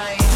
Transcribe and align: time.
time. 0.00 0.29